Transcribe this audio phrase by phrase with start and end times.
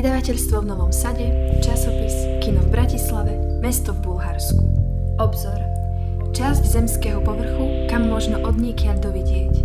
[0.00, 1.28] vydavateľstvo v Novom Sade,
[1.60, 4.64] časopis, kino v Bratislave, mesto v Bulharsku.
[5.20, 5.60] Obzor.
[6.32, 9.60] Časť zemského povrchu, kam možno odniekiaľ dovidieť.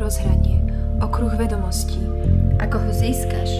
[0.00, 0.64] Rozhranie.
[1.04, 2.00] Okruh vedomostí.
[2.56, 3.52] Ako ho získaš?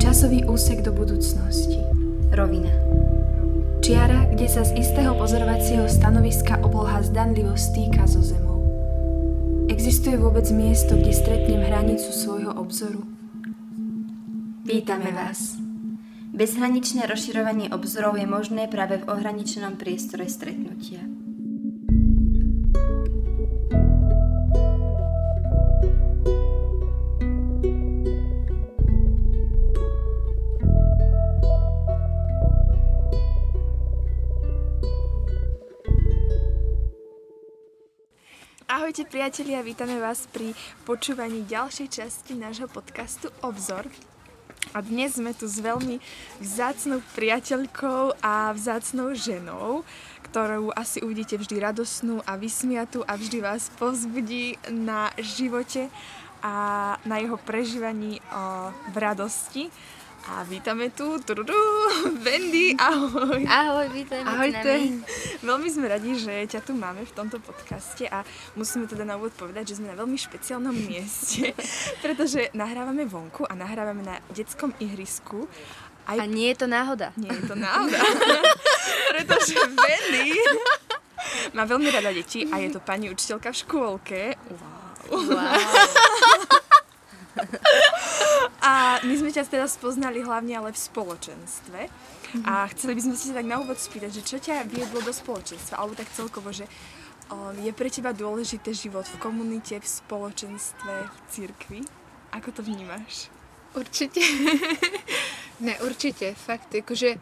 [0.00, 1.84] Časový úsek do budúcnosti.
[2.32, 2.72] Rovina.
[3.84, 8.64] Čiara, kde sa z istého pozorovacieho stanoviska obloha zdanlivo stýka so zemou.
[9.68, 12.33] Existuje vôbec miesto, kde stretnem hranicu svojho?
[14.74, 15.54] Vítame vás.
[16.34, 20.98] Bezhraničné rozširovanie obzorov je možné práve v ohraničenom priestore stretnutia.
[38.66, 40.50] Ahojte priatelia, vítame vás pri
[40.82, 43.86] počúvaní ďalšej časti nášho podcastu Obzor.
[44.74, 46.02] A dnes sme tu s veľmi
[46.42, 49.86] vzácnou priateľkou a vzácnou ženou,
[50.26, 55.86] ktorú asi uvidíte vždy radosnú a vysmiatú a vždy vás povzbudí na živote
[56.42, 58.18] a na jeho prežívaní
[58.90, 59.70] v radosti.
[60.24, 61.52] A vítame tu, tududu,
[62.24, 63.44] Wendy, ahoj.
[63.44, 65.04] Ahoj, vítaj Ahojte.
[65.44, 68.24] Veľmi sme radi, že ťa tu máme v tomto podcaste a
[68.56, 71.52] musíme teda na úvod povedať, že sme na veľmi špeciálnom mieste,
[72.04, 75.44] pretože nahrávame vonku a nahrávame na detskom ihrisku.
[76.08, 76.16] Aj...
[76.16, 77.12] A nie je to náhoda.
[77.20, 78.00] Nie je to náhoda,
[79.12, 80.40] pretože Wendy
[81.52, 84.20] má veľmi rada deti a je to pani učiteľka v škôlke.
[84.48, 85.36] Wow.
[85.36, 86.63] wow.
[88.64, 91.80] A my sme ťa teda spoznali hlavne ale v spoločenstve.
[92.44, 95.78] A chceli by sme sa tak na úvod spýtať, že čo ťa viedlo do spoločenstva,
[95.78, 96.66] alebo tak celkovo, že
[97.62, 101.80] je pre teba dôležité život v komunite, v spoločenstve, v církvi?
[102.34, 103.30] Ako to vnímáš?
[103.74, 104.20] Určitě.
[105.60, 107.14] ne, určitě, fakt, jakože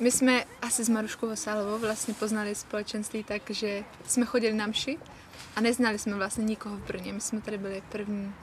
[0.00, 4.98] my jsme asi s Maruškou Vosálovou vlastně poznali společenství tak, že jsme chodili na mši
[5.56, 7.12] a neznali jsme vlastně nikoho v Brně.
[7.12, 8.34] My jsme tady byli první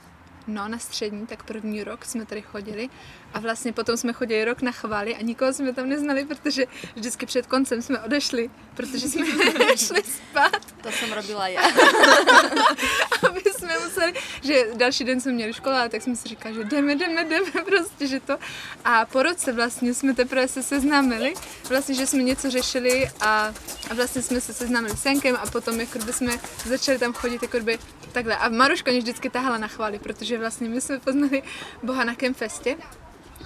[0.46, 2.88] no, na střední, tak první rok jsme tady chodili
[3.34, 6.64] a vlastně potom jsme chodili rok na chvály a nikoho jsme tam neznali, protože
[6.94, 9.26] vždycky před koncem jsme odešli, protože jsme
[9.76, 10.72] šli spát.
[10.82, 11.60] To jsem robila já.
[13.22, 16.64] a my jsme museli, že další den jsme měli škola, tak jsme si říkali, že
[16.64, 18.38] jdeme, jdeme, jdeme, prostě, že to.
[18.84, 21.34] A po roce vlastně jsme teprve se seznámili,
[21.68, 23.54] vlastně, že jsme něco řešili a,
[23.90, 27.60] a vlastně jsme se seznámili s Jankem a potom jako jsme začali tam chodit jako
[28.16, 28.36] takhle.
[28.36, 31.42] A Maruška mě vždycky tahala na chvály, protože vlastně my jsme poznali
[31.82, 32.76] Boha na Kemfestě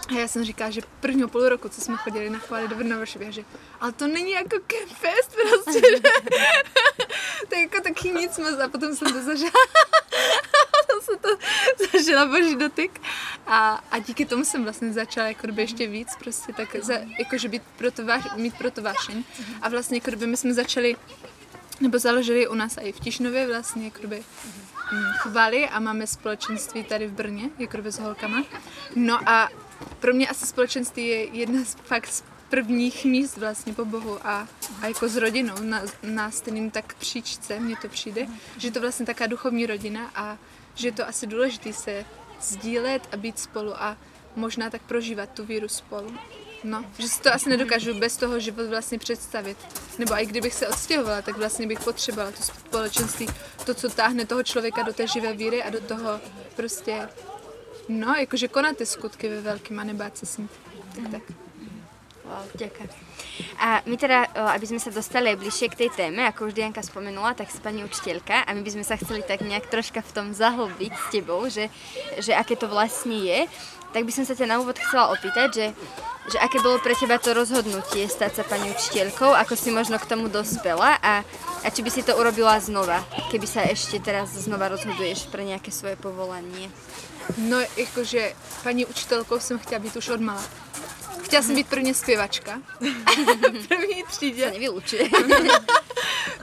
[0.08, 3.04] a já jsem říkala, že prvního půl roku, co jsme chodili na chvály do Brna
[3.04, 3.44] že
[3.80, 6.02] ale to není jako campfest prostě, že
[7.48, 8.58] to je jako taky nic moc.
[8.64, 9.50] A potom jsem to zažila.
[10.80, 11.28] potom jsem to
[11.92, 13.00] zažila boží dotyk.
[13.46, 17.62] A, a díky tomu jsem vlastně začala jako ještě víc prostě tak za, jakože být
[17.76, 19.24] pro to váš, mít pro to vášeň.
[19.62, 20.96] A vlastně jako my jsme začali
[21.80, 24.24] nebo založili u nás i v Tišnově vlastně jako doby
[24.92, 28.44] mm, chvali a máme společenství tady v Brně, jako s holkama.
[28.96, 29.48] No a
[30.00, 34.48] pro mě asi společenství je jedna z fakt z prvních míst vlastně po Bohu a,
[34.82, 38.26] a jako s rodinou na, na stejným tak příčce, mně to přijde,
[38.56, 40.38] že je to vlastně taká duchovní rodina a
[40.74, 42.04] že je to asi důležité se
[42.40, 43.96] sdílet a být spolu a
[44.36, 46.14] možná tak prožívat tu víru spolu.
[46.64, 49.58] No, že si to asi nedokážu bez toho život vlastně představit.
[49.98, 53.26] Nebo i kdybych se odstěhovala, tak vlastně bych potřebovala to společenství,
[53.66, 56.20] to, co táhne toho člověka do té živé víry a do toho
[56.56, 57.08] prostě
[57.90, 60.48] No, jakože konat ty skutky ve velkým a nebát se s ním.
[60.94, 61.22] Tak, tak.
[62.24, 62.88] Wow, ďakujem.
[63.58, 67.34] A my teda, aby sme sa dostali bližšie k tej téme, ako už Dianka spomenula,
[67.34, 70.26] tak si pani učiteľka a my by sme sa chceli tak nejak troška v tom
[70.30, 71.66] zahlbiť s tebou, že,
[72.22, 73.50] že aké to vlastne je.
[73.90, 75.66] Tak by som sa ťa na úvod chcela opýtať, že,
[76.30, 80.06] že aké bolo pre teba to rozhodnutie stať sa pani učiteľkou, ako si možno k
[80.06, 81.26] tomu dospela a,
[81.62, 83.02] a či by si to urobila znova,
[83.34, 86.70] keby sa ešte teraz znova rozhoduješ pre nejaké svoje povolanie.
[87.38, 88.32] No, jakože
[88.62, 90.44] paní učitelkou jsem chtěla být už od mala.
[91.22, 92.62] Chtěla jsem být prvně zpěvačka.
[93.68, 94.44] první třídě.
[94.44, 94.96] Se nevylučí.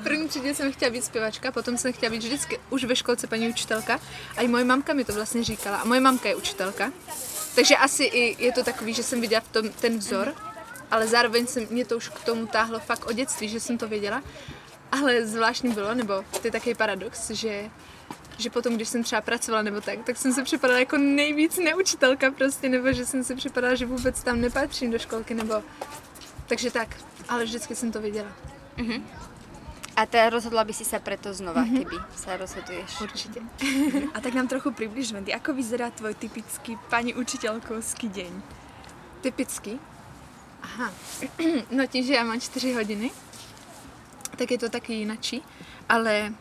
[0.03, 3.49] první třídě jsem chtěla být zpěvačka, potom jsem chtěla být vždycky už ve školce paní
[3.49, 3.99] učitelka.
[4.37, 5.77] A i moje mamka mi to vlastně říkala.
[5.77, 6.91] A moje mamka je učitelka.
[7.57, 10.33] Takže asi i je to takový, že jsem viděla v tom ten vzor,
[10.91, 13.87] ale zároveň se mě to už k tomu táhlo fakt od dětství, že jsem to
[13.87, 14.23] věděla.
[14.91, 17.69] Ale zvláštní bylo, nebo to je takový paradox, že
[18.37, 22.31] že potom, když jsem třeba pracovala nebo tak, tak jsem se připadala jako nejvíc neučitelka
[22.31, 25.63] prostě, nebo že jsem se připadala, že vůbec tam nepatřím do školky, nebo...
[26.47, 26.87] Takže tak,
[27.29, 28.31] ale vždycky jsem to viděla.
[28.77, 29.01] Uh-huh.
[29.97, 31.77] A teda rozhodla by si sa preto znova, mm-hmm.
[31.81, 33.01] keby sa rozhoduješ.
[33.01, 33.41] Určite.
[34.13, 38.33] A tak nám trochu približ, Wendy, ako vyzerá tvoj typický pani učiteľkovský deň?
[39.25, 39.81] Typický?
[40.61, 40.93] Aha.
[41.73, 43.11] No tím, že já mám čtyři hodiny,
[44.37, 45.43] tak je to taky jinačí,
[45.89, 46.33] ale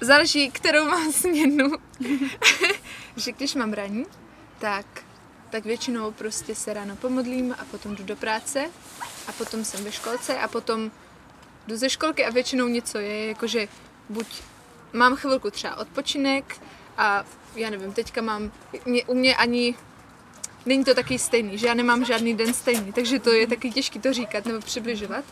[0.00, 1.70] záleží, kterou mám směnu.
[3.16, 4.06] že když mám raní,
[4.58, 4.86] tak,
[5.50, 8.70] tak většinou prostě se ráno pomodlím a potom jdu do práce
[9.28, 10.90] a potom jsem ve školce a potom
[11.66, 13.68] jdu ze školky a většinou něco je, jakože
[14.08, 14.26] buď
[14.92, 16.60] mám chvilku třeba odpočinek
[16.96, 17.24] a
[17.56, 18.52] já nevím, teďka mám,
[18.86, 19.74] mě, u mě ani
[20.66, 23.98] není to taky stejný, že já nemám žádný den stejný, takže to je taky těžké
[23.98, 25.24] to říkat nebo přibližovat,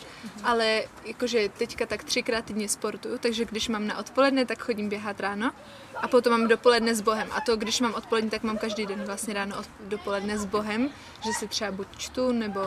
[0.44, 5.20] ale jakože teďka tak třikrát týdně sportuju, takže když mám na odpoledne, tak chodím běhat
[5.20, 5.50] ráno
[5.96, 7.28] a potom mám dopoledne s Bohem.
[7.30, 10.90] A to, když mám odpoledne, tak mám každý den vlastně ráno dopoledne s Bohem,
[11.24, 12.60] že si třeba buď čtu, nebo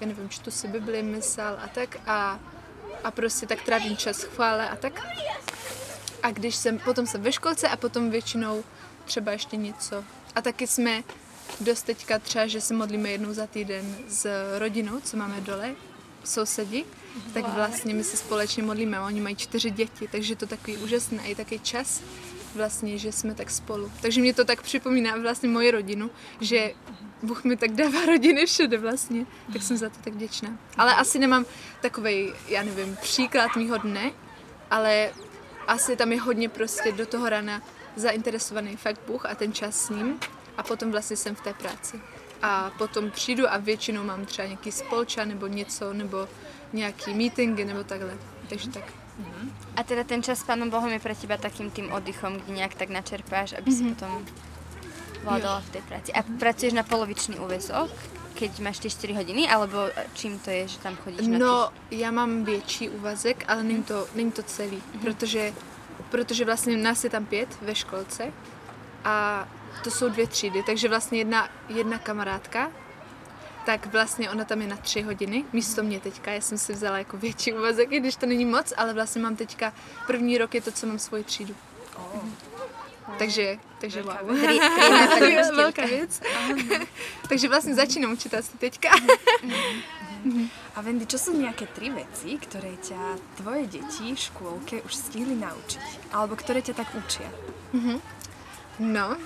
[0.00, 1.96] já nevím, čtu si Bibli, mysl a tak.
[2.06, 2.40] A,
[3.04, 5.06] a prostě tak trávím čas chvále a tak.
[6.22, 8.64] A když jsem, potom jsem ve školce a potom většinou
[9.04, 10.04] třeba ještě něco.
[10.34, 11.02] A taky jsme
[11.60, 14.26] dost teďka třeba, že se modlíme jednou za týden s
[14.58, 15.74] rodinou, co máme dole,
[16.24, 16.84] sousedi,
[17.34, 19.00] tak vlastně my se společně modlíme.
[19.00, 22.00] Oni mají čtyři děti, takže to takový úžasný a i taky čas
[22.56, 23.92] vlastně, že jsme tak spolu.
[24.02, 26.10] Takže mě to tak připomíná vlastně moji rodinu,
[26.40, 26.72] že
[27.22, 30.58] Bůh mi tak dává rodiny všude vlastně, tak jsem za to tak vděčná.
[30.76, 31.46] Ale asi nemám
[31.80, 34.12] takový, já nevím, příklad mýho dne,
[34.70, 35.10] ale
[35.66, 37.62] asi tam je hodně prostě do toho rana
[37.96, 40.20] zainteresovaný fakt Bůh a ten čas s ním
[40.56, 42.00] a potom vlastně jsem v té práci.
[42.42, 46.28] A potom přijdu a většinou mám třeba nějaký spolča nebo něco, nebo
[46.72, 48.18] nějaký meetingy nebo takhle.
[48.48, 49.05] Takže tak.
[49.76, 52.74] A teda ten čas s Pánom Bohom je pre teba takým tým oddychom, kde nejak
[52.74, 53.94] tak načerpáš, aby si Mhm.
[53.94, 54.12] potom
[55.24, 56.10] vládala v tej práci.
[56.12, 57.90] A pracuješ na polovičný úvezok,
[58.36, 62.10] keď máš tie 4 hodiny, alebo čím to je, že tam chodíš na No, já
[62.10, 65.52] mám větší úvazek, ale není to, není to celý, protože,
[66.10, 68.32] protože vlastně nás je tam pět ve školce
[69.04, 69.48] a
[69.84, 72.70] to jsou dvě třídy, takže vlastně jedna, jedna kamarádka,
[73.66, 76.98] tak vlastně ona tam je na tři hodiny, místo mě teďka, já jsem si vzala
[76.98, 79.72] jako větší úvazek, i když to není moc, ale vlastně mám teďka,
[80.06, 81.54] první rok je to, co mám svoji třídu.
[83.18, 84.38] Takže, takže wow.
[84.40, 85.56] Tri, triedna pani učiteľka.
[85.56, 86.20] Velká věc.
[87.28, 88.90] takže vlastně začínám učit asi teďka.
[90.74, 92.98] A Wendy, čo sú nejaké tri veci, ktoré ťa
[93.38, 96.10] tvoje deti v škôlke už stihli naučiť?
[96.10, 97.30] Alebo ktoré ťa tak učia?
[98.82, 99.16] No,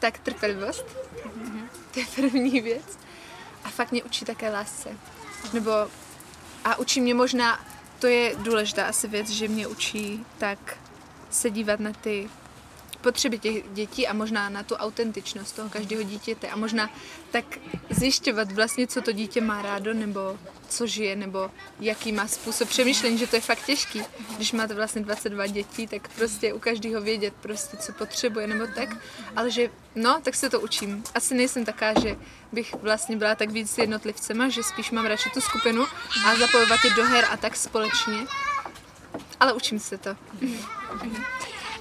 [0.00, 0.88] tak trpělivost.
[1.94, 2.98] To je první věc.
[3.64, 4.88] A fakt mě učí také lásce.
[5.52, 5.70] Nebo,
[6.64, 7.64] a učí mě možná,
[7.98, 10.78] to je důležitá asi věc, že mě učí tak
[11.30, 12.30] se dívat na ty
[13.00, 16.90] potřeby těch dětí a možná na tu autentičnost toho každého dítěte a možná
[17.30, 17.44] tak
[17.90, 20.38] zjišťovat vlastně, co to dítě má rádo, nebo
[20.68, 21.50] co žije, nebo
[21.80, 24.02] jaký má způsob přemýšlení, že to je fakt těžký.
[24.36, 28.96] Když máte vlastně 22 dětí, tak prostě u každého vědět prostě, co potřebuje, nebo tak.
[29.36, 31.04] Ale že, no, tak se to učím.
[31.14, 32.16] Asi nejsem taká, že
[32.52, 35.86] bych vlastně byla tak víc jednotlivcema, že spíš mám radši tu skupinu
[36.26, 38.26] a zapojovat je do her a tak společně.
[39.40, 40.16] Ale učím se to.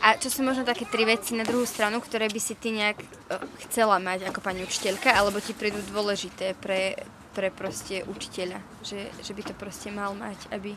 [0.01, 2.97] A čo sú možno také tri veci na druhú stranu, ktoré by si ty nejak
[3.03, 6.95] uh, chcela mať ako pani učiteľka, alebo ti prídu dôležité pre,
[7.35, 10.75] pre proste učiteľa, že, že by to proste mal mať, aby...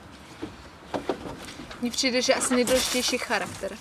[1.82, 3.78] Mně přijde, že asi nejdůležitější charakter.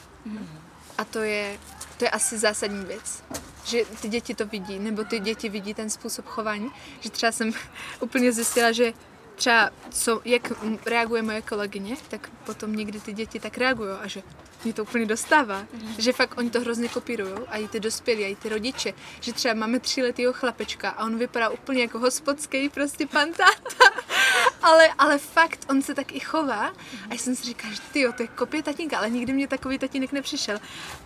[0.98, 1.58] A to je,
[1.98, 3.24] to je asi zásadní věc.
[3.66, 6.72] Že ty děti to vidí, nebo ty děti vidí ten způsob chování.
[7.00, 7.52] Že třeba jsem
[8.00, 8.94] úplně zjistila, že
[9.36, 10.52] třeba co, jak
[10.86, 14.24] reaguje moje kolegyně, tak potom někdy ty děti tak reagují a že
[14.64, 15.66] mě to úplně dostává.
[15.98, 18.94] Že fakt oni to hrozně kopírují a i ty dospělí, a i ty rodiče.
[19.22, 24.02] Že třeba máme tříletýho chlapečka a on vypadá úplně jako hospodský prostě pan táta.
[24.62, 26.68] ale, ale fakt, on se tak i chová.
[27.10, 29.80] A já jsem si říkala, že ty to je kopie tatínka, ale nikdy mě takový
[29.80, 30.60] tatínek nepřišel.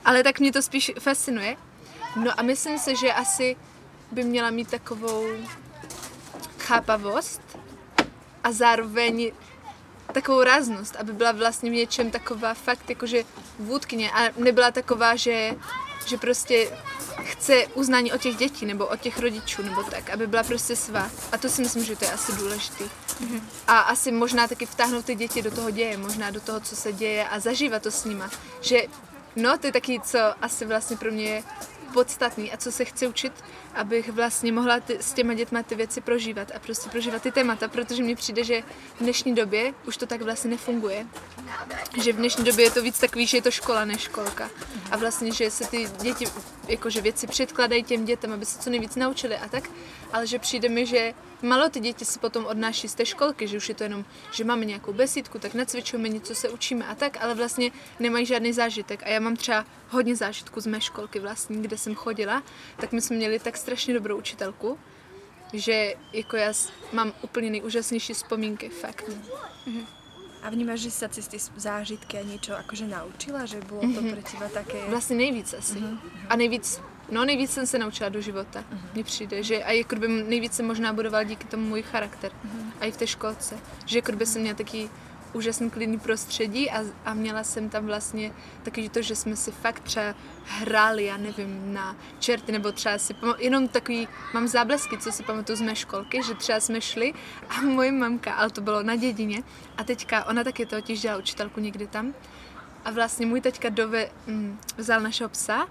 [0.05, 1.57] Ale tak mě to spíš fascinuje.
[2.15, 3.55] No a myslím si, že asi
[4.11, 5.25] by měla mít takovou
[6.59, 7.54] chápavost
[8.45, 9.31] a zároveň
[10.13, 13.23] takovou ráznost, aby byla vlastně v něčem taková fakt jakože
[13.59, 15.55] vůdkyně a nebyla taková, že,
[16.05, 16.77] že prostě
[17.23, 21.11] chce uznání od těch dětí nebo od těch rodičů nebo tak, aby byla prostě svá.
[21.31, 22.83] A to si myslím, že to je asi důležitý.
[23.67, 26.93] A asi možná taky vtáhnout ty děti do toho děje, možná do toho, co se
[26.93, 28.29] děje a zažívat to s nima.
[28.61, 28.81] Že
[29.35, 31.43] no, to je taky, co asi vlastně pro mě je
[31.95, 33.33] podstatný a co se chci učit,
[33.73, 37.67] abych vlastně mohla ty, s těma dětma ty věci prožívat a prostě prožívat ty témata,
[37.67, 38.61] protože mně přijde, že
[38.95, 41.07] v dnešní době už to tak vlastně nefunguje.
[42.03, 44.49] Že v dnešní době je to víc takový, že je to škola než školka.
[44.91, 46.25] A vlastně, že se ty děti,
[46.67, 49.69] jakože věci předkladají těm dětem, aby se co nejvíc naučili a tak,
[50.13, 53.57] ale že přijde mi, že malo ty děti si potom odnáší z té školky, že
[53.57, 57.17] už je to jenom, že máme nějakou besídku, tak nacvičujeme něco, se učíme a tak,
[57.21, 59.03] ale vlastně nemají žádný zážitek.
[59.03, 62.43] A já mám třeba hodně zážitků z mé školky vlastně, kde jsem chodila,
[62.81, 64.79] tak my jsme měli tak strašně dobrou učitelku,
[65.53, 66.53] že jako já
[66.93, 69.05] mám úplně nejúžasnější vzpomínky, fakt.
[70.45, 74.21] A vnímaš, že sa cez tie zážitky a niečo akože naučila, že bolo to pre
[74.21, 74.77] teba také...
[74.93, 75.81] Vlastně nejvíc asi.
[76.29, 78.61] A nejvíc, no nejvíc jsem se naučila do života.
[78.93, 82.31] Mně přijde, že a jako by nejvíc se možná budoval díky tomu můj charakter.
[82.79, 83.57] A i v té školce.
[83.85, 84.89] Že jako by jsem měla taky
[85.35, 88.31] úžasný klidný prostředí a, a měla jsem tam vlastně
[88.63, 90.15] taky to, že jsme si fakt třeba
[90.45, 95.55] hráli, já nevím, na čerty, nebo třeba si jenom takový, mám záblesky, co si pamatuju
[95.55, 97.13] z mé školky, že třeba jsme šli
[97.49, 99.43] a moje mamka, ale to bylo na dědině,
[99.77, 102.13] a teďka, ona taky totiž dělala učitelku někdy tam,
[102.85, 105.67] a vlastně můj teďka dove, mm, vzal našeho psa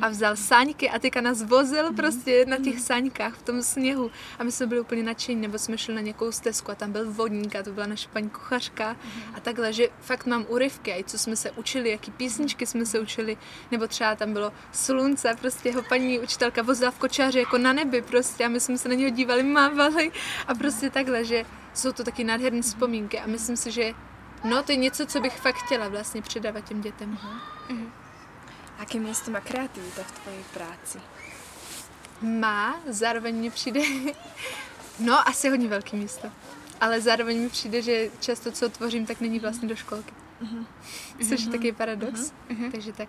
[0.00, 4.10] a vzal sáňky a teďka nás vozil prostě na těch sáňkách v tom sněhu.
[4.38, 7.12] A my jsme byli úplně nadšení, nebo jsme šli na nějakou stezku a tam byl
[7.12, 8.96] vodník a to byla naše paní kuchařka
[9.34, 12.86] a takhle, že fakt mám úryvky, a i co jsme se učili, jaký písničky jsme
[12.86, 13.36] se učili,
[13.70, 18.02] nebo třeba tam bylo slunce, prostě jeho paní učitelka vozila v kočáři jako na nebi
[18.02, 20.12] prostě a my jsme se na něho dívali, mávali
[20.46, 23.92] a prostě takhle, že jsou to taky nádherné vzpomínky a myslím si, že
[24.44, 27.18] No, to je něco, co bych fakt chtěla vlastně předávat těm dětem.
[28.78, 30.98] Aké miesto má kreativita v tvojej práci?
[32.22, 33.80] Má, zároveň mi přijde,
[35.00, 36.28] no asi hodně velký místo,
[36.80, 40.14] ale zároveň mi přijde, že často, co tvořím, tak není vlastně do školky.
[41.28, 42.32] Což je takový paradox,
[42.72, 43.08] takže tak.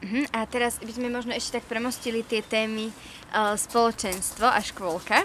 [0.00, 0.24] Mhm.
[0.32, 5.24] A teraz by sme možno ešte tak premostili tie témy uh, spoločenstvo a škôlka.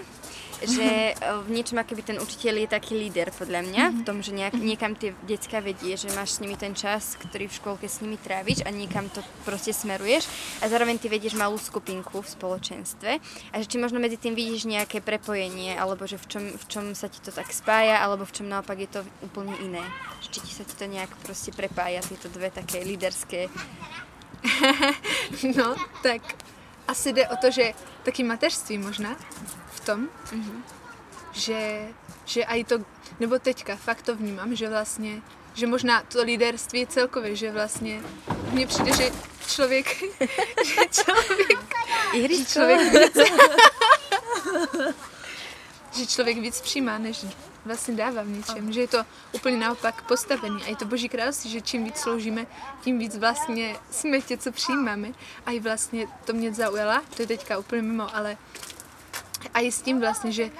[0.64, 4.32] Že uh, v niečom akoby ten učiteľ je taký líder podľa mňa, v tom, že
[4.32, 8.00] nejak, niekam tie decka vedie, že máš s nimi ten čas, ktorý v škôlke s
[8.00, 10.24] nimi tráviš a niekam to proste smeruješ
[10.60, 13.10] a zároveň ty vedieš malú skupinku v spoločenstve
[13.52, 16.84] a že či možno medzi tým vidíš nejaké prepojenie alebo že v čom, v čom
[16.96, 19.84] sa ti to tak spája alebo v čom naopak je to úplne iné.
[20.24, 23.48] Že Či ti sa ti to nejak proste prepája, tieto dve také líderské.
[25.56, 26.20] No, tak
[26.88, 29.16] asi jde o to, že taky mateřství možná
[29.84, 30.08] tom,
[31.32, 31.88] že,
[32.24, 32.78] že i to,
[33.20, 35.22] nebo teďka fakt to vnímám, že vlastně,
[35.54, 38.02] že možná to líderství celkově, že vlastně
[38.50, 39.10] mně přijde, že
[39.48, 39.86] člověk,
[40.64, 41.58] že člověk,
[42.14, 43.16] že člověk víc,
[45.96, 47.24] že člověk víc přijímá, než
[47.64, 48.98] vlastně dává v něčem, že je to
[49.32, 50.62] úplně naopak postavený.
[50.62, 52.46] A je to boží království, že čím víc sloužíme,
[52.80, 55.08] tím víc vlastně jsme tě, co přijímáme.
[55.46, 58.36] A i vlastně to mě zaujala, to je teďka úplně mimo, ale
[59.54, 60.50] a i s tím vlastně, že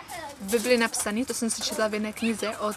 [0.41, 2.77] v Bibli napsaný, to jsem si četla v jedné knize od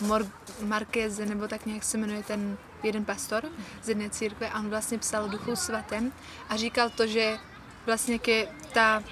[0.00, 3.44] Mor- Markéze, nebo tak nějak se jmenuje ten jeden pastor
[3.82, 6.12] z jedné církve a on vlastně psal duchu svatém
[6.48, 7.38] a říkal to, že
[7.86, 9.02] vlastně ke ta,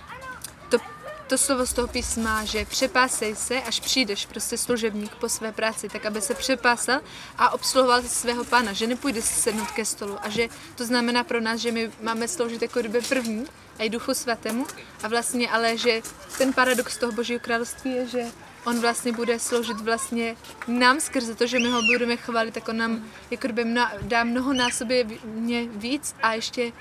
[0.69, 0.79] to,
[1.27, 5.89] to slovo z toho písma, že přepásej se, až přijdeš prostě služebník po své práci,
[5.89, 7.01] tak aby se přepásal
[7.39, 11.61] a obsluhoval svého pána, že nepůjde sednout ke stolu a že to znamená pro nás,
[11.61, 13.47] že my máme sloužit jako kdyby první
[13.81, 14.67] a i duchu svatému
[15.03, 16.03] a vlastně ale, že
[16.39, 18.25] ten paradox toho božího království je, že
[18.65, 20.37] on vlastně bude sloužit vlastně
[20.69, 24.25] nám skrze to, že my ho budeme chválit, tak on nám jako kdyby mna, dá
[24.25, 26.73] mnoho násobě mě víc a ještě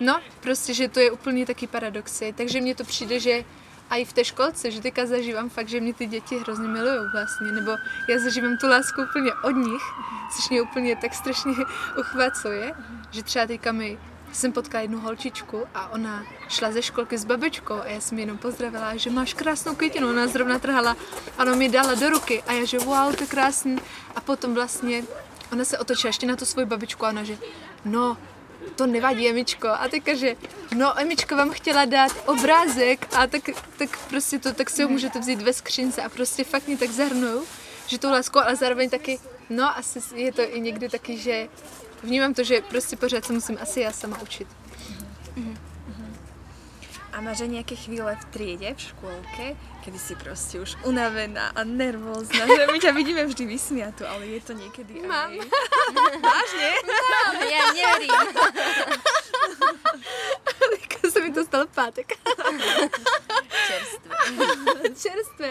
[0.00, 2.34] No, prostě, že to je úplně taky paradoxy.
[2.36, 3.44] Takže mně to přijde, že
[3.90, 7.10] a i v té školce, že teďka zažívám fakt, že mě ty děti hrozně milují
[7.12, 7.70] vlastně, nebo
[8.08, 9.82] já zažívám tu lásku úplně od nich,
[10.36, 11.52] což mě úplně tak strašně
[11.98, 12.72] uchvacuje,
[13.10, 13.98] že třeba teďka mi
[14.34, 18.38] jsem potkala jednu holčičku a ona šla ze školky s babičkou a já jsem jenom
[18.38, 20.96] pozdravila, že máš krásnou květinu, ona zrovna trhala
[21.38, 23.78] a ona mi dala do ruky a já že wow, to je krásný
[24.16, 25.02] a potom vlastně
[25.52, 27.38] ona se otočila ještě na tu svoji babičku a ona že
[27.84, 28.16] no,
[28.76, 29.68] to nevadí, Emičko.
[29.68, 30.36] A teďka, že
[30.76, 33.42] no, Emičko vám chtěla dát obrázek a tak,
[33.78, 36.90] tak prostě to, tak si ho můžete vzít ve skřínce a prostě fakt mě tak
[36.90, 37.42] zahrnují,
[37.86, 39.18] že tou láskou, ale zároveň taky,
[39.50, 41.48] no asi je to i někdy taky, že
[42.04, 44.48] vnímám to, že prostě pořád se musím asi já sama učit.
[47.14, 49.54] A máš aj nejaké chvíle v triede, v škôlke,
[49.86, 54.40] kedy si proste už unavená a nervózna, že my ťa vidíme vždy vysmiatú, ale je
[54.42, 55.30] to niekedy Mám.
[55.30, 55.46] aj...
[56.18, 56.70] Vážne?
[57.46, 58.18] Ja neverím.
[60.74, 62.18] Teďka se mi to stalo v pátek.
[63.46, 64.16] Čerstvé.
[64.98, 65.50] Čerstvé.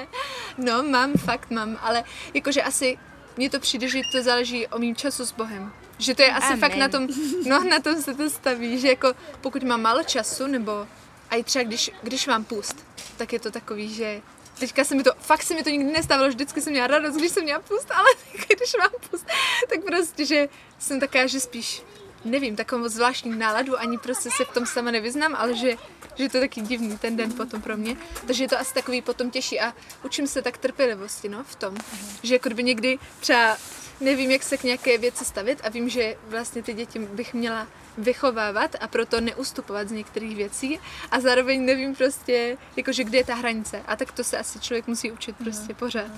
[0.59, 2.03] No, mám, fakt mám, ale
[2.35, 2.99] jakože asi
[3.37, 5.71] mně to přijde, že to záleží o mým času s Bohem.
[5.99, 6.59] Že to je asi Amen.
[6.59, 7.07] fakt na tom,
[7.45, 10.87] no na tom se to staví, že jako pokud mám málo času, nebo
[11.29, 12.85] a i třeba když, když mám pust,
[13.17, 14.21] tak je to takový, že
[14.59, 17.31] teďka se mi to, fakt se mi to nikdy nestávalo, vždycky jsem měla radost, když
[17.31, 19.25] jsem měla pust, ale když mám pust,
[19.69, 21.83] tak prostě, že jsem taká, že spíš
[22.25, 25.75] nevím, takovou zvláštní náladu, ani prostě se v tom sama nevyznám, ale že,
[26.15, 27.97] že to je taky divný ten den potom pro mě.
[28.27, 29.73] Takže je to asi takový potom těžší a
[30.03, 31.75] učím se tak trpělivosti, no, v tom.
[32.23, 33.57] Že jako kdyby někdy třeba
[34.01, 37.67] nevím, jak se k nějaké věci stavit a vím, že vlastně ty děti bych měla
[37.97, 40.79] vychovávat a proto neustupovat z některých věcí
[41.11, 43.83] a zároveň nevím prostě, jakože kde je ta hranice.
[43.87, 46.11] A tak to se asi člověk musí učit prostě pořád.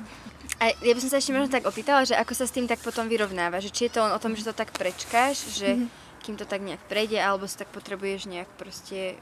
[0.60, 2.80] A ja by som sa ešte možno tak opýtala, že ako sa s tým tak
[2.80, 5.76] potom vyrovnáva, že či je to len o tom, že to tak prečkáš, že
[6.24, 9.20] kým to tak nejak prejde, alebo si tak potrebuješ nejak prostě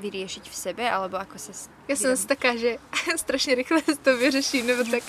[0.00, 2.78] vyriešiť v sebe, alebo ako sa s- Já jsem zase taká, že
[3.16, 5.02] strašně rychle to vyřeším, nebo tak,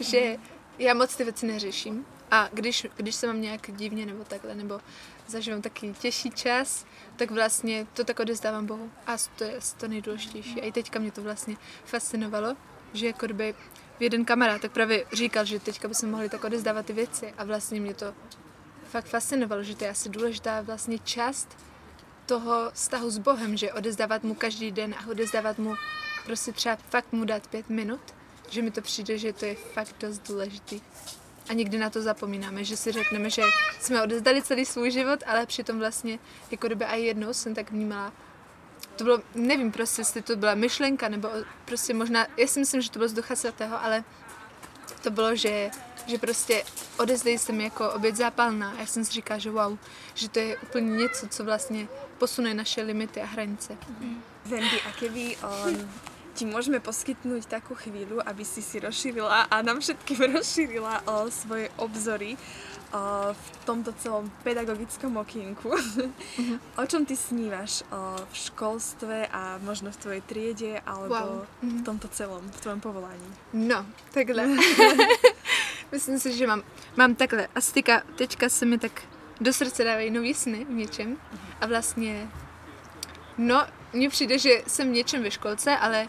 [0.00, 0.36] že
[0.78, 2.06] já moc ty věci neřeším.
[2.32, 4.80] A když, když se mám nějak divně nebo takhle, nebo
[5.26, 6.86] zažívám taky těžší čas,
[7.16, 8.90] tak vlastně to tak odezdávám Bohu.
[9.06, 10.60] A to je to nejdůležitější.
[10.60, 12.56] A i teďka mě to vlastně fascinovalo,
[12.92, 13.54] že jako kdyby
[14.00, 17.34] jeden kamarád tak právě říkal, že teďka bychom mohli tak odezdávat ty věci.
[17.38, 18.14] A vlastně mě to
[18.84, 21.58] fakt fascinovalo, že to je asi důležitá vlastně část
[22.26, 25.74] toho vztahu s Bohem, že odezdávat mu každý den a odezdávat mu
[26.24, 28.00] prostě třeba fakt mu dát pět minut,
[28.50, 30.80] že mi to přijde, že to je fakt dost důležitý.
[31.48, 33.42] A někdy na to zapomínáme, že si řekneme, že
[33.80, 36.18] jsme odezdali celý svůj život, ale přitom vlastně,
[36.50, 38.12] jako kdyby i jednou jsem tak vnímala,
[38.96, 41.28] to bylo, nevím prostě, jestli to byla myšlenka, nebo
[41.64, 44.04] prostě možná, já si myslím, že to bylo z Ducha Svatého, ale
[45.02, 45.70] to bylo, že,
[46.06, 46.64] že prostě
[46.98, 48.70] odezdej se mi jako oběť zápalná.
[48.70, 49.78] A já jsem si říkala, že wow,
[50.14, 53.76] že to je úplně něco, co vlastně posune naše limity a hranice.
[54.44, 55.36] Wendy, a keby
[56.34, 61.68] ti môžeme poskytnúť takú chvíľu, aby si si rozšírila a nám všetkým rozšírila o svoje
[61.76, 62.36] obzory
[62.92, 65.68] o, v tomto celom pedagogickom okýnku.
[66.80, 71.46] o čom ty snívaš o, v školstve a možno v tvojej triede alebo Wow.
[71.62, 71.78] Mhm.
[71.78, 73.28] v tomto celom, v tvojom povolaní?
[73.52, 74.48] No, takhle.
[75.92, 76.62] Myslím si, že mám,
[76.96, 77.48] mám takhle.
[77.54, 79.02] Asi teďka, teďka se mi tak
[79.40, 81.16] do srdce dávají nový sny v něčem.
[81.60, 82.28] A vlastně,
[83.38, 86.08] no, mně přijde, že jsem v něčem ve školce, ale,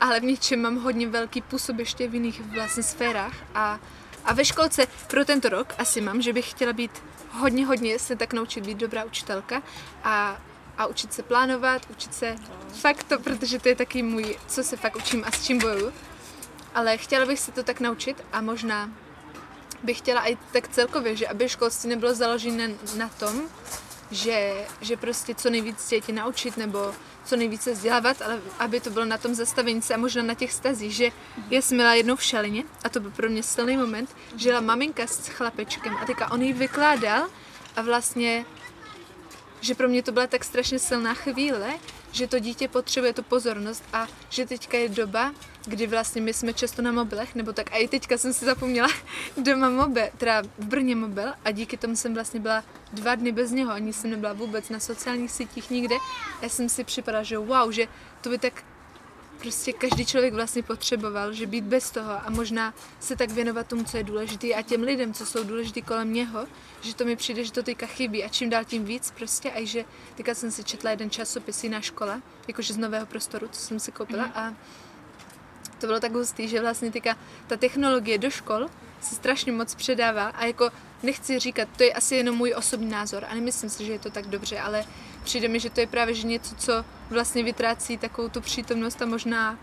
[0.00, 3.34] ale v něčem mám hodně velký působiště v jiných vlastně sférách.
[3.54, 3.80] A,
[4.24, 6.90] a ve školce pro tento rok asi mám, že bych chtěla být
[7.30, 9.62] hodně, hodně se tak naučit být dobrá učitelka
[10.04, 10.40] a,
[10.78, 12.36] a učit se plánovat, učit se
[12.80, 15.92] fakt to, protože to je taky můj, co se fakt učím a s čím bojuju.
[16.74, 18.90] Ale chtěla bych se to tak naučit a možná
[19.82, 23.42] bych chtěla i tak celkově, že aby školství nebylo založené na tom,
[24.10, 26.94] že, že prostě co nejvíc děti naučit nebo
[27.24, 30.52] co nejvíce vzdělávat, ale aby to bylo na tom zastavení se a možná na těch
[30.52, 31.10] stazích, že
[31.50, 34.60] já jsem byla jednou v šalině a to byl pro mě silný moment, že jela
[34.60, 37.28] maminka s chlapečkem a teďka on jí vykládal
[37.76, 38.44] a vlastně
[39.60, 41.74] že pro mě to byla tak strašně silná chvíle,
[42.12, 45.34] že to dítě potřebuje tu pozornost a že teďka je doba,
[45.66, 48.88] kdy vlastně my jsme často na mobilech, nebo tak a i teďka jsem si zapomněla
[49.36, 53.50] doma mobil, teda v Brně mobil a díky tomu jsem vlastně byla dva dny bez
[53.50, 55.96] něho, ani jsem nebyla vůbec na sociálních sítích nikde.
[56.42, 57.86] Já jsem si připadala, že wow, že
[58.20, 58.64] to by tak
[59.40, 63.84] prostě každý člověk vlastně potřeboval, že být bez toho a možná se tak věnovat tomu,
[63.84, 66.46] co je důležité a těm lidem, co jsou důležitý kolem něho,
[66.80, 69.66] že to mi přijde, že to teďka chybí a čím dál tím víc prostě a
[69.66, 73.80] že teďka jsem si četla jeden časopis jiná škola, jakože z nového prostoru, co jsem
[73.80, 74.54] si koupila a
[75.80, 78.68] to bylo tak hustý, že vlastně teďka ta technologie do škol
[79.00, 80.70] se strašně moc předává a jako
[81.02, 84.10] nechci říkat, to je asi jenom můj osobní názor a nemyslím si, že je to
[84.10, 84.84] tak dobře, ale
[85.24, 89.06] přijde mi, že to je právě že něco, co vlastně vytrácí takovou tu přítomnost a
[89.06, 89.58] možná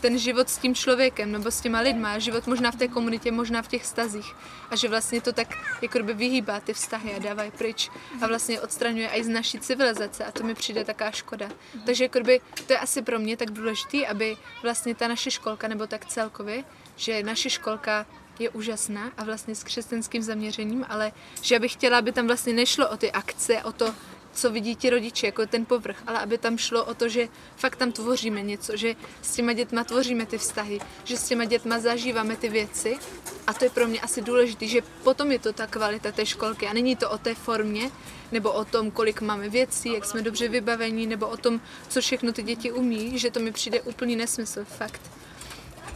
[0.00, 3.62] ten život s tím člověkem nebo s těma lidma, život možná v té komunitě, možná
[3.62, 4.34] v těch stazích
[4.70, 5.48] a že vlastně to tak
[5.82, 7.90] jako by vyhýbá ty vztahy a dává je pryč
[8.22, 11.48] a vlastně odstraňuje i z naší civilizace a to mi přijde taká škoda.
[11.86, 15.68] Takže jako by to je asi pro mě tak důležité, aby vlastně ta naše školka
[15.68, 16.64] nebo tak celkově,
[16.96, 18.06] že naše školka
[18.40, 22.88] je úžasná a vlastně s křesťanským zaměřením, ale že bych chtěla, aby tam vlastně nešlo
[22.88, 23.94] o ty akce, o to,
[24.36, 27.76] co vidí ti rodiče, jako ten povrch, ale aby tam šlo o to, že fakt
[27.76, 32.36] tam tvoříme něco, že s těma dětma tvoříme ty vztahy, že s těma dětma zažíváme
[32.36, 32.98] ty věci
[33.46, 36.66] a to je pro mě asi důležité, že potom je to ta kvalita té školky
[36.66, 37.90] a není to o té formě,
[38.32, 42.32] nebo o tom, kolik máme věcí, jak jsme dobře vybavení, nebo o tom, co všechno
[42.32, 45.00] ty děti umí, že to mi přijde úplný nesmysl, fakt.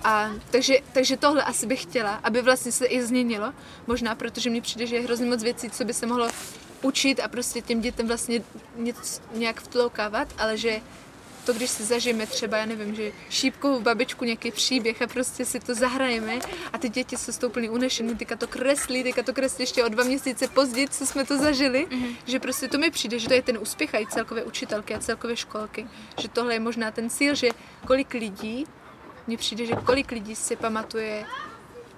[0.05, 3.53] A takže, takže tohle asi bych chtěla, aby vlastně se i změnilo,
[3.87, 6.29] možná protože mi přijde, že je hrozně moc věcí, co by se mohlo
[6.83, 8.43] učit a prostě těm dětem vlastně
[8.77, 10.81] něco, nějak vtloukávat, ale že
[11.45, 15.61] to, když si zažijeme třeba, já nevím, že šípkovou babičku, nějaký příběh a prostě si
[15.61, 16.39] to zahrajeme
[16.73, 19.89] a ty děti jsou toho úplně unešené, teďka to kreslí, teďka to kreslí ještě o
[19.89, 22.17] dva měsíce později, co jsme to zažili, mm-hmm.
[22.27, 24.99] že prostě to mi přijde, že to je ten úspěch a i celkové učitelky a
[24.99, 25.87] celkové školky,
[26.19, 27.49] že tohle je možná ten cíl, že
[27.87, 28.67] kolik lidí,
[29.31, 31.25] mně přijde, že kolik lidí si pamatuje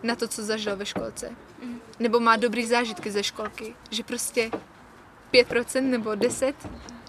[0.03, 1.37] na to, co zažilo ve školce.
[1.62, 1.81] Mm.
[1.99, 3.75] Nebo má dobrý zážitky ze školky.
[3.90, 4.51] Že prostě
[5.33, 6.55] 5% nebo 10%,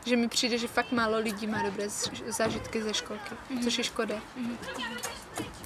[0.06, 1.90] že mi přijde, že fakt málo lidí má dobré
[2.28, 4.16] zážitky ze školky, což je škoda.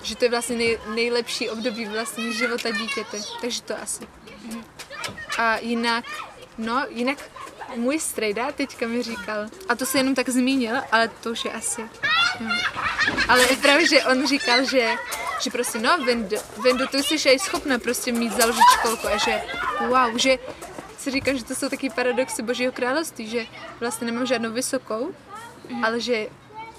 [0.03, 3.17] že to je vlastně nej, nejlepší období vlastně života dítěte.
[3.41, 4.07] Takže to asi.
[5.37, 6.05] A jinak,
[6.57, 7.29] no, jinak
[7.75, 11.51] můj strejda teďka mi říkal, a to se jenom tak zmínil, ale to už je
[11.51, 11.81] asi.
[13.27, 14.95] Ale právě, že on říkal, že,
[15.41, 19.41] že prostě no, Vendo, Vendo, ty jsi aj schopna prostě mít založit školku a že
[19.87, 20.37] wow, že
[20.97, 23.45] si říkám, že to jsou taky paradoxy Božího království, že
[23.79, 25.13] vlastně nemám žádnou vysokou,
[25.69, 25.85] mm.
[25.85, 26.27] ale že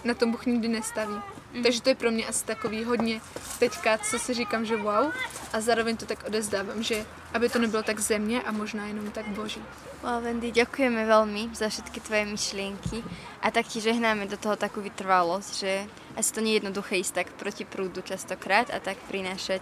[0.04, 1.20] na tom Bůh nikdy nestaví.
[1.54, 1.62] Mm.
[1.62, 3.20] Takže to je pro mě asi takový hodně
[3.58, 5.12] teďka, co si říkám, že wow,
[5.52, 9.28] a zároveň to tak odezdávám, že aby to nebylo tak země a možná jenom tak
[9.28, 9.62] Boží.
[9.98, 13.02] Well, Wendy, ďakujeme veľmi za všetky tvoje myšlienky
[13.42, 17.66] a taktiež žehnáme do toho takú vytrvalosť, že asi to je jednoduché ísť tak proti
[17.66, 19.58] prúdu častokrát a tak prinášať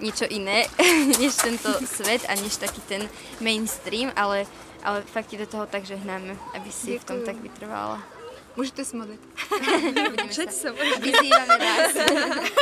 [0.00, 0.64] niečo iné
[1.20, 3.04] než tento svet a než taký ten
[3.44, 4.48] mainstream, ale,
[4.80, 8.00] ale fakt ti do toho tak žehnáme, aby si v tom tak vytrvala.
[8.60, 9.20] Můžete se modlit.
[10.36, 10.68] Čeť sa
[11.00, 11.96] Vyzývame vás.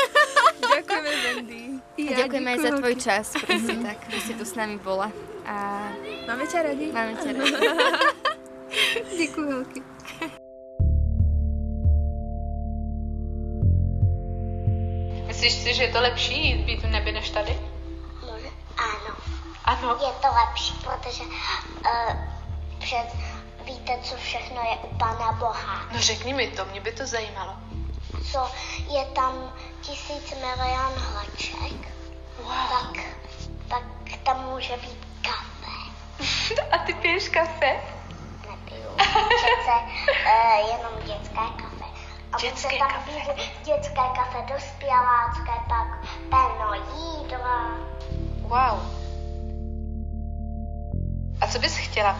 [0.79, 1.63] Ďakujeme, Wendy.
[1.99, 5.11] A ďakujeme aj za tvoj čas, proste tak, že si tu s nami bola.
[5.43, 5.91] A
[6.31, 6.95] Máme ťa radi.
[6.95, 7.51] máme ťa radi.
[9.19, 9.81] Děkuji holky.
[15.27, 17.59] Myslíš si, že je to lepší být v nebi než tady?
[18.21, 19.17] Možná- Ano,
[19.65, 19.89] Ano.
[20.07, 22.13] je to lepší, protože uh,
[22.79, 23.07] před,
[23.69, 25.87] víte, co všechno je u Pana Boha.
[25.93, 27.53] No řekni mi to, mě by to zajímalo.
[28.33, 28.51] Co
[28.89, 31.89] je tam tisíc milion hraček,
[32.43, 32.53] Wow.
[32.69, 33.05] tak,
[33.69, 33.83] tak
[34.23, 36.61] tam může být kafe.
[36.73, 37.81] A ty piješ kafe?
[38.51, 38.89] Nepiju.
[38.97, 41.85] Přece uh, jenom dětské kafe.
[42.33, 43.11] A Dětské tam kafe.
[43.35, 47.71] být dětské kafe, dospělácké, pak plno jídla.
[48.41, 48.99] Wow.
[51.41, 52.17] A co bys chtěla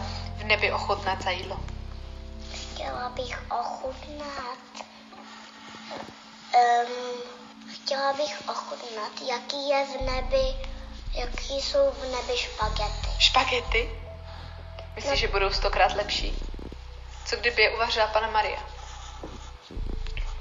[0.49, 1.59] v nebi ochutnat za jídlo?
[2.53, 4.59] Chtěla bych ochutnat.
[6.55, 7.21] Um,
[7.73, 10.55] chtěla bych ochutnat, jaký je v nebi,
[11.13, 13.09] jaký jsou v nebi špagety.
[13.19, 13.89] Špagety?
[14.95, 16.35] Myslíš, že budou stokrát lepší?
[17.25, 18.59] Co kdyby je uvařila pana Maria?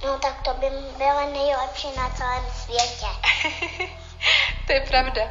[0.04, 3.06] No tak to by byly nejlepší na celém světě.
[4.66, 5.22] to je pravda.